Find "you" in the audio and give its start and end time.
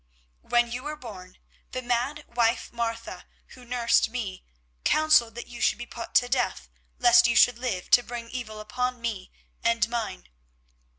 0.71-0.81, 5.45-5.61, 7.27-7.35